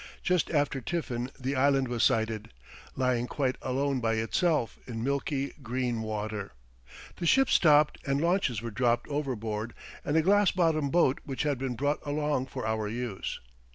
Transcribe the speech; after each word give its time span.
Just 0.23 0.49
after 0.49 0.81
tiffin 0.81 1.29
the 1.39 1.55
island 1.55 1.87
was 1.87 2.01
sighted, 2.01 2.49
lying 2.95 3.27
quite 3.27 3.55
alone 3.61 3.99
by 3.99 4.15
itself 4.15 4.79
in 4.87 5.03
milky 5.03 5.53
green 5.61 6.01
water. 6.01 6.53
The 7.17 7.27
ship 7.27 7.51
stopped 7.51 7.99
and 8.03 8.19
launches 8.19 8.63
were 8.63 8.71
dropped 8.71 9.07
overboard, 9.09 9.75
and 10.03 10.17
a 10.17 10.23
glass 10.23 10.49
bottomed 10.49 10.91
boat 10.91 11.19
which 11.23 11.43
had 11.43 11.59
been 11.59 11.75
brought 11.75 12.03
along 12.03 12.47
for 12.47 12.65
our 12.65 12.87
use. 12.87 13.39